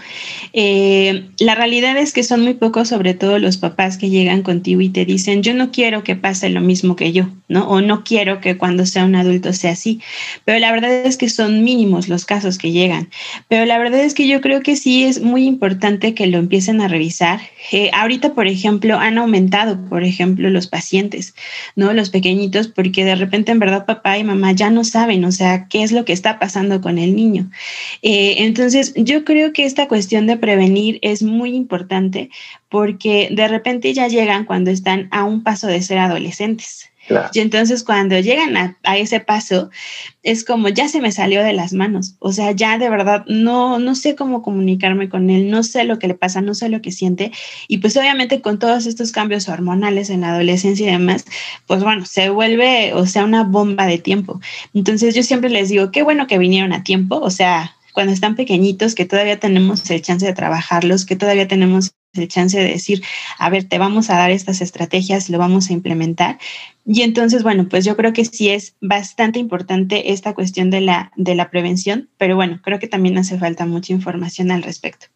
Eh, 0.53 1.29
la 1.39 1.55
realidad 1.55 1.97
es 1.97 2.13
que 2.13 2.25
son 2.25 2.43
muy 2.43 2.55
pocos, 2.55 2.89
sobre 2.89 3.15
todo 3.15 3.39
los 3.39 3.57
papás 3.57 3.99
que 3.99 4.11
llegan 4.11 4.43
contigo 4.43 4.81
y 4.81 4.89
te 4.89 5.05
dicen, 5.05 5.45
yo 5.45 5.55
no 5.55 5.71
quiero 5.71 6.03
que 6.03 6.17
pase 6.17 6.51
lo 6.51 6.61
mismo 6.61 6.97
que 6.97 7.13
yo, 7.13 7.29
¿no? 7.47 7.69
O 7.69 7.83
no 7.83 8.03
quiero 8.03 8.41
que 8.41 8.59
cuando 8.59 8.85
sea 8.85 9.05
un 9.05 9.15
adulto 9.15 9.53
sea 9.53 9.71
así. 9.71 10.01
Pero 10.45 10.59
la 10.59 10.73
verdad 10.73 11.07
es 11.07 11.17
que 11.17 11.29
son 11.29 11.63
mínimos 11.63 12.09
los 12.09 12.25
casos 12.25 12.59
que 12.59 12.73
llegan. 12.73 13.11
Pero 13.47 13.65
la 13.65 13.79
verdad 13.79 14.01
es 14.01 14.13
que 14.13 14.27
yo 14.27 14.41
creo 14.41 14.61
que 14.61 14.75
sí 14.75 15.05
es 15.05 15.23
muy 15.23 15.45
importante 15.45 16.15
que 16.15 16.27
lo 16.27 16.39
empiecen 16.39 16.81
a 16.81 16.89
revisar. 16.89 17.41
Eh, 17.71 17.93
ahorita, 17.95 18.35
por 18.35 18.49
ejemplo, 18.49 18.99
han 18.99 19.19
aumentado, 19.19 19.89
por 19.89 20.03
ejemplo, 20.03 20.51
los 20.51 20.67
pacientes, 20.67 21.37
¿no? 21.77 21.93
Los 21.93 22.11
pequeños 22.11 22.40
porque 22.75 23.05
de 23.05 23.15
repente 23.15 23.53
en 23.53 23.59
verdad 23.59 23.87
papá 23.87 24.19
y 24.19 24.25
mamá 24.25 24.53
ya 24.53 24.71
no 24.71 24.85
saben, 24.85 25.25
o 25.25 25.33
sea, 25.33 25.69
qué 25.69 25.83
es 25.83 25.93
lo 25.93 26.05
que 26.05 26.13
está 26.13 26.39
pasando 26.39 26.81
con 26.81 26.99
el 26.99 27.15
niño. 27.15 27.51
Eh, 28.03 28.37
entonces, 28.39 28.93
yo 28.97 29.25
creo 29.25 29.53
que 29.53 29.65
esta 29.65 29.89
cuestión 29.89 30.27
de 30.27 30.37
prevenir 30.37 30.99
es 31.03 31.23
muy 31.23 31.55
importante 31.55 32.31
porque 32.69 33.29
de 33.33 33.49
repente 33.49 33.93
ya 33.93 34.09
llegan 34.09 34.45
cuando 34.45 34.71
están 34.71 35.09
a 35.11 35.25
un 35.25 35.43
paso 35.43 35.67
de 35.67 35.83
ser 35.83 35.99
adolescentes. 35.99 36.90
Y 37.33 37.41
entonces 37.41 37.85
cuando 37.85 38.19
llegan 38.19 38.57
a, 38.57 38.97
ese 38.97 39.21
paso, 39.21 39.71
es 40.23 40.45
como 40.45 40.69
ya 40.69 40.89
se 40.89 41.01
me 41.01 41.13
salió 41.13 41.43
de 41.43 41.53
las 41.53 41.73
manos. 41.73 42.17
O 42.19 42.33
sea, 42.33 42.53
ya 42.53 42.79
de 42.79 42.89
verdad 42.91 43.25
no, 43.27 43.79
no 43.79 43.95
sé 43.95 44.15
cómo 44.15 44.43
comunicarme 44.43 45.09
con 45.09 45.31
él, 45.31 45.51
no 45.51 45.63
sé 45.63 45.85
lo 45.85 45.99
que 45.99 46.09
le 46.09 46.15
pasa, 46.15 46.41
no 46.41 46.55
sé 46.55 46.69
lo 46.69 46.83
que 46.83 46.93
siente. 46.93 47.33
Y 47.69 47.79
pues 47.79 47.97
obviamente 47.97 48.41
con 48.41 48.59
todos 48.59 48.87
estos 48.87 49.13
cambios 49.13 49.49
hormonales 49.49 50.11
en 50.11 50.23
la 50.23 50.31
adolescencia 50.31 50.89
y 50.89 50.93
demás, 50.93 51.25
pues 51.67 51.83
bueno, 51.83 52.05
se 52.07 52.31
vuelve, 52.31 52.93
o 52.95 53.07
sea, 53.07 53.25
una 53.25 53.45
bomba 53.45 53.87
de 53.87 53.99
tiempo. 53.99 54.41
Entonces 54.75 55.15
yo 55.15 55.23
siempre 55.23 55.51
les 55.51 55.69
digo, 55.69 55.91
qué 55.91 56.03
bueno 56.03 56.27
que 56.27 56.39
vinieron 56.39 56.73
a 56.73 56.85
tiempo, 56.85 57.17
o 57.17 57.31
sea, 57.31 57.77
cuando 57.93 58.13
están 58.13 58.37
pequeñitos, 58.37 58.95
que 58.95 59.05
todavía 59.05 59.41
tenemos 59.41 59.89
el 59.91 60.03
chance 60.03 60.25
de 60.25 60.33
trabajarlos, 60.33 61.05
que 61.05 61.17
todavía 61.17 61.49
tenemos 61.49 61.93
el 62.15 62.29
chance 62.29 62.59
de 62.59 62.69
decir, 62.69 63.03
a 63.39 63.51
ver, 63.51 63.65
te 63.65 63.79
vamos 63.79 64.11
a 64.11 64.17
dar 64.17 64.31
estas 64.31 64.61
estrategias, 64.61 65.31
lo 65.31 65.39
vamos 65.39 65.71
a 65.71 65.73
implementar. 65.73 66.39
Y 66.85 67.03
entonces, 67.03 67.43
bueno, 67.43 67.69
pues 67.69 67.85
yo 67.85 67.97
creo 67.97 68.13
que 68.13 68.25
sí 68.25 68.51
es 68.51 68.75
bastante 68.81 69.39
importante 69.39 70.13
esta 70.13 70.35
cuestión 70.35 70.71
de 70.71 70.81
la, 70.81 71.13
de 71.17 71.35
la 71.35 71.51
prevención, 71.51 72.09
pero 72.19 72.37
bueno, 72.37 72.61
creo 72.63 72.79
que 72.79 72.89
también 72.89 73.19
hace 73.19 73.39
falta 73.39 73.67
mucha 73.67 73.93
información 73.93 74.51
al 74.51 74.63
respecto. 74.63 75.07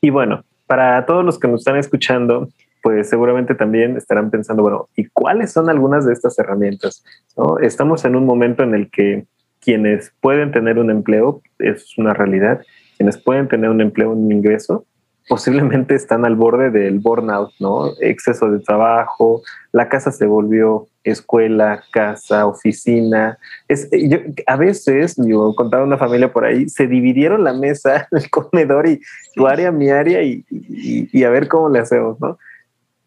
Y 0.00 0.10
bueno, 0.10 0.44
para 0.66 1.04
todos 1.06 1.24
los 1.24 1.38
que 1.38 1.48
nos 1.48 1.60
están 1.60 1.76
escuchando, 1.76 2.48
pues 2.82 3.08
seguramente 3.08 3.54
también 3.54 3.96
estarán 3.96 4.30
pensando, 4.30 4.62
bueno, 4.62 4.88
¿y 4.96 5.06
cuáles 5.06 5.52
son 5.52 5.68
algunas 5.68 6.06
de 6.06 6.12
estas 6.12 6.38
herramientas? 6.38 7.04
¿No? 7.36 7.58
Estamos 7.58 8.04
en 8.04 8.16
un 8.16 8.26
momento 8.26 8.62
en 8.62 8.74
el 8.74 8.90
que 8.90 9.26
quienes 9.60 10.12
pueden 10.20 10.52
tener 10.52 10.78
un 10.78 10.90
empleo, 10.90 11.42
es 11.58 11.96
una 11.98 12.14
realidad, 12.14 12.62
quienes 12.96 13.18
pueden 13.18 13.48
tener 13.48 13.70
un 13.70 13.80
empleo, 13.80 14.12
un 14.12 14.32
ingreso, 14.32 14.86
posiblemente 15.30 15.94
están 15.94 16.24
al 16.24 16.34
borde 16.34 16.70
del 16.70 16.98
burnout, 16.98 17.52
¿no? 17.60 17.92
Exceso 18.00 18.50
de 18.50 18.58
trabajo, 18.58 19.42
la 19.70 19.88
casa 19.88 20.10
se 20.10 20.26
volvió 20.26 20.88
escuela, 21.04 21.84
casa, 21.92 22.46
oficina. 22.46 23.38
Es, 23.68 23.88
yo, 23.92 24.18
a 24.48 24.56
veces, 24.56 25.14
yo 25.16 25.54
contaba 25.54 25.84
una 25.84 25.98
familia 25.98 26.32
por 26.32 26.44
ahí, 26.44 26.68
se 26.68 26.88
dividieron 26.88 27.44
la 27.44 27.52
mesa, 27.52 28.08
el 28.10 28.28
comedor 28.28 28.88
y 28.88 29.00
tu 29.36 29.46
área, 29.46 29.70
mi 29.70 29.88
área 29.88 30.20
y, 30.20 30.44
y, 30.50 31.22
a 31.22 31.30
ver 31.30 31.46
cómo 31.46 31.68
le 31.68 31.78
hacemos, 31.78 32.20
¿no? 32.20 32.36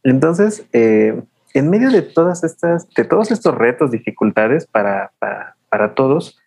Entonces, 0.04 0.66
eh, 0.72 1.22
en 1.54 1.70
medio 1.70 1.92
de 1.92 2.04
todas 2.04 2.46
estas, 2.46 2.88
de 2.96 3.04
todos 3.04 3.32
estos 3.32 3.54
retos, 3.54 3.92
dificultades 3.92 4.66
para, 4.66 5.12
para, 5.20 5.58
para 5.68 5.94
todos, 5.94 6.40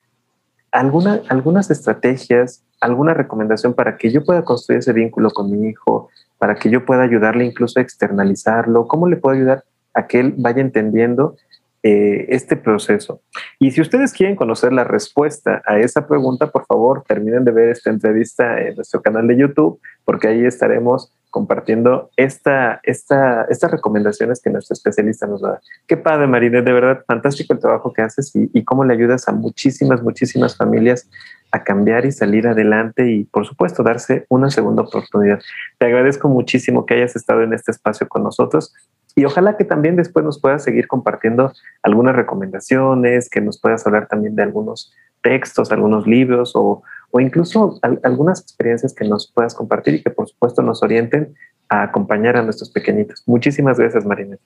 alguna, 0.72 1.20
algunas 1.28 1.70
estrategias, 1.70 2.62
alguna 2.80 3.14
recomendación 3.14 3.74
para 3.74 3.96
que 3.96 4.10
yo 4.10 4.24
pueda 4.24 4.44
construir 4.44 4.78
ese 4.78 4.92
vínculo 4.92 5.30
con 5.30 5.50
mi 5.50 5.68
hijo, 5.68 6.08
para 6.38 6.54
que 6.54 6.70
yo 6.70 6.84
pueda 6.84 7.02
ayudarle 7.02 7.44
incluso 7.44 7.78
a 7.78 7.82
externalizarlo, 7.82 8.86
cómo 8.86 9.08
le 9.08 9.16
puedo 9.16 9.36
ayudar 9.36 9.64
a 9.94 10.06
que 10.06 10.20
él 10.20 10.34
vaya 10.36 10.60
entendiendo 10.60 11.36
eh, 11.82 12.26
este 12.30 12.56
proceso. 12.56 13.20
Y 13.60 13.70
si 13.70 13.80
ustedes 13.80 14.12
quieren 14.12 14.34
conocer 14.34 14.72
la 14.72 14.82
respuesta 14.82 15.62
a 15.64 15.78
esa 15.78 16.06
pregunta, 16.08 16.50
por 16.50 16.66
favor, 16.66 17.04
terminen 17.06 17.44
de 17.44 17.52
ver 17.52 17.68
esta 17.68 17.90
entrevista 17.90 18.60
en 18.60 18.74
nuestro 18.74 19.00
canal 19.00 19.26
de 19.28 19.36
YouTube, 19.36 19.80
porque 20.04 20.28
ahí 20.28 20.44
estaremos 20.44 21.12
compartiendo 21.30 22.10
esta, 22.16 22.80
esta, 22.82 23.42
estas 23.50 23.70
recomendaciones 23.70 24.40
que 24.40 24.50
nuestro 24.50 24.74
especialista 24.74 25.26
nos 25.26 25.42
da. 25.42 25.60
Qué 25.86 25.96
padre, 25.96 26.26
Marina, 26.26 26.60
de 26.60 26.72
verdad, 26.72 27.04
fantástico 27.06 27.52
el 27.52 27.60
trabajo 27.60 27.92
que 27.92 28.02
haces 28.02 28.34
y, 28.34 28.50
y 28.52 28.64
cómo 28.64 28.84
le 28.84 28.94
ayudas 28.94 29.28
a 29.28 29.32
muchísimas, 29.32 30.02
muchísimas 30.02 30.56
familias 30.56 31.08
a 31.50 31.64
cambiar 31.64 32.06
y 32.06 32.12
salir 32.12 32.46
adelante 32.46 33.10
y, 33.10 33.24
por 33.24 33.46
supuesto, 33.46 33.82
darse 33.82 34.26
una 34.28 34.50
segunda 34.50 34.82
oportunidad. 34.82 35.40
Te 35.78 35.86
agradezco 35.86 36.28
muchísimo 36.28 36.86
que 36.86 36.94
hayas 36.94 37.16
estado 37.16 37.42
en 37.42 37.52
este 37.52 37.70
espacio 37.70 38.08
con 38.08 38.22
nosotros 38.22 38.74
y 39.14 39.24
ojalá 39.24 39.56
que 39.56 39.64
también 39.64 39.96
después 39.96 40.24
nos 40.24 40.40
puedas 40.40 40.62
seguir 40.62 40.88
compartiendo 40.88 41.52
algunas 41.82 42.14
recomendaciones, 42.14 43.30
que 43.30 43.40
nos 43.40 43.58
puedas 43.58 43.86
hablar 43.86 44.08
también 44.08 44.36
de 44.36 44.42
algunos 44.42 44.92
textos, 45.22 45.72
algunos 45.72 46.06
libros 46.06 46.52
o, 46.54 46.82
o 47.10 47.20
incluso 47.20 47.80
algunas 48.02 48.42
experiencias 48.42 48.94
que 48.94 49.08
nos 49.08 49.32
puedas 49.32 49.54
compartir 49.54 49.94
y 49.94 50.02
que 50.02 50.10
por 50.10 50.28
supuesto 50.28 50.62
nos 50.62 50.82
orienten 50.82 51.34
a 51.68 51.82
acompañar 51.82 52.36
a 52.36 52.42
nuestros 52.42 52.70
pequeñitos. 52.70 53.22
Muchísimas 53.26 53.78
gracias, 53.78 54.04
Marina. 54.04 54.36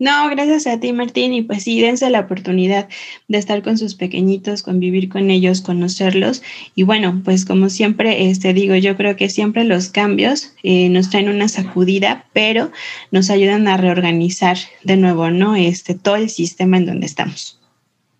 No, 0.00 0.30
gracias 0.30 0.66
a 0.66 0.80
ti, 0.80 0.94
Martín. 0.94 1.34
Y 1.34 1.42
pues 1.42 1.64
sí, 1.64 1.78
dense 1.78 2.08
la 2.08 2.20
oportunidad 2.20 2.88
de 3.28 3.36
estar 3.36 3.62
con 3.62 3.76
sus 3.76 3.94
pequeñitos, 3.94 4.62
convivir 4.62 5.10
con 5.10 5.30
ellos, 5.30 5.60
conocerlos. 5.60 6.42
Y 6.74 6.84
bueno, 6.84 7.20
pues 7.22 7.44
como 7.44 7.68
siempre, 7.68 8.30
este, 8.30 8.54
digo, 8.54 8.74
yo 8.76 8.96
creo 8.96 9.14
que 9.16 9.28
siempre 9.28 9.62
los 9.64 9.90
cambios 9.90 10.54
eh, 10.62 10.88
nos 10.88 11.10
traen 11.10 11.28
una 11.28 11.48
sacudida, 11.48 12.24
pero 12.32 12.72
nos 13.10 13.28
ayudan 13.28 13.68
a 13.68 13.76
reorganizar 13.76 14.56
de 14.84 14.96
nuevo, 14.96 15.30
¿no? 15.30 15.54
Este, 15.54 15.94
todo 15.94 16.16
el 16.16 16.30
sistema 16.30 16.78
en 16.78 16.86
donde 16.86 17.04
estamos. 17.04 17.59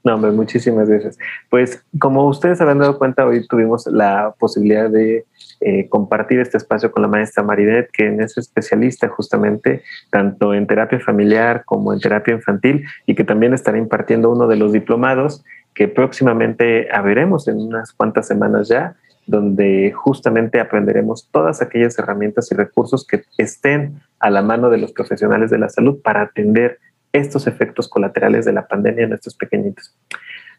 No, 0.03 0.15
hombre, 0.15 0.31
muchísimas 0.31 0.89
gracias. 0.89 1.19
Pues 1.51 1.85
como 1.99 2.27
ustedes 2.27 2.61
habrán 2.61 2.79
dado 2.79 2.99
cuenta, 2.99 3.27
hoy 3.27 3.47
tuvimos 3.47 3.87
la 3.87 4.35
posibilidad 4.39 4.89
de 4.89 5.27
eh, 5.61 5.89
compartir 5.91 6.41
este 6.41 6.57
espacio 6.57 6.91
con 6.91 7.03
la 7.03 7.09
maestra 7.09 7.43
Maridet, 7.43 7.91
que 7.93 8.09
es 8.19 8.39
especialista 8.39 9.09
justamente 9.09 9.83
tanto 10.11 10.55
en 10.55 10.67
terapia 10.67 11.01
familiar 11.01 11.65
como 11.67 11.93
en 11.93 12.01
terapia 12.01 12.35
infantil 12.35 12.87
y 13.05 13.15
que 13.15 13.25
también 13.25 13.53
estará 13.53 13.77
impartiendo 13.77 14.31
uno 14.31 14.47
de 14.47 14.57
los 14.57 14.73
diplomados 14.73 15.45
que 15.75 15.87
próximamente 15.87 16.89
veremos 17.05 17.47
en 17.47 17.59
unas 17.59 17.93
cuantas 17.93 18.27
semanas 18.27 18.69
ya, 18.69 18.97
donde 19.27 19.93
justamente 19.93 20.61
aprenderemos 20.61 21.29
todas 21.31 21.61
aquellas 21.61 21.99
herramientas 21.99 22.51
y 22.51 22.55
recursos 22.55 23.07
que 23.07 23.23
estén 23.37 24.01
a 24.19 24.31
la 24.31 24.43
mano 24.43 24.71
de 24.71 24.79
los 24.79 24.93
profesionales 24.93 25.51
de 25.51 25.59
la 25.59 25.69
salud 25.69 26.01
para 26.03 26.23
atender 26.23 26.79
estos 27.13 27.47
efectos 27.47 27.89
colaterales 27.89 28.45
de 28.45 28.53
la 28.53 28.67
pandemia 28.67 29.05
en 29.05 29.13
estos 29.13 29.35
pequeñitos. 29.35 29.95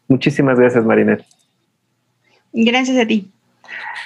Muchísimas 0.08 0.58
gracias, 0.58 0.84
Marinette. 0.84 1.24
Gracias 2.52 2.98
a 2.98 3.06
ti. 3.06 3.30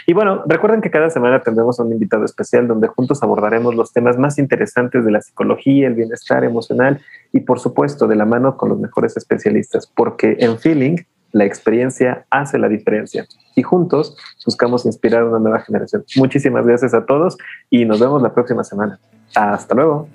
Y 0.07 0.13
bueno, 0.13 0.45
recuerden 0.47 0.81
que 0.81 0.91
cada 0.91 1.11
semana 1.11 1.43
tendremos 1.43 1.81
un 1.81 1.91
invitado 1.91 2.25
especial 2.25 2.69
donde 2.69 2.87
juntos 2.87 3.23
abordaremos 3.23 3.75
los 3.75 3.93
temas 3.93 4.17
más 4.19 4.39
interesantes 4.39 5.05
de 5.05 5.11
la 5.11 5.21
psicología, 5.21 5.89
el 5.89 5.95
bienestar 5.95 6.45
emocional 6.45 7.01
y 7.33 7.41
por 7.41 7.59
supuesto 7.59 8.07
de 8.07 8.15
la 8.15 8.25
mano 8.25 8.57
con 8.57 8.69
los 8.69 8.79
mejores 8.79 9.17
especialistas, 9.17 9.87
porque 9.89 10.37
en 10.39 10.59
Feeling 10.59 10.99
la 11.33 11.45
experiencia 11.45 12.25
hace 12.31 12.57
la 12.59 12.69
diferencia 12.69 13.27
y 13.57 13.63
juntos 13.63 14.17
buscamos 14.45 14.87
inspirar 14.87 15.23
a 15.23 15.27
una 15.27 15.41
nueva 15.41 15.61
generación. 15.61 16.05
Muchísimas 16.17 16.65
gracias 16.65 16.95
a 16.95 17.05
todos 17.05 17.37
y 17.69 17.85
nos 17.85 17.99
vemos 17.99 18.23
la 18.23 18.33
próxima 18.33 18.63
semana. 18.63 19.01
Hasta 19.35 19.75
luego. 19.75 20.09